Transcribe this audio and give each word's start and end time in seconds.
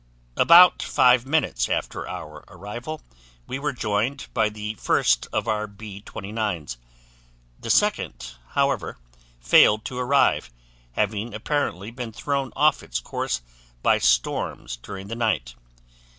"About 0.35 0.81
five 0.81 1.27
minutes 1.27 1.69
after 1.69 2.07
our 2.09 2.43
arrival, 2.47 3.01
we 3.45 3.59
were 3.59 3.71
joined 3.71 4.25
by 4.33 4.49
the 4.49 4.73
first 4.73 5.27
of 5.31 5.47
our 5.47 5.67
B 5.67 6.01
29's. 6.03 6.77
The 7.59 7.69
second, 7.69 8.31
however, 8.53 8.97
failed 9.39 9.85
to 9.85 9.99
arrive, 9.99 10.49
having 10.93 11.35
apparently 11.35 11.91
been 11.91 12.11
thrown 12.13 12.51
off 12.55 12.81
its 12.81 12.99
course 12.99 13.43
by 13.83 13.99
storms 13.99 14.75
during 14.77 15.05
the 15.07 15.13
night. 15.15 15.53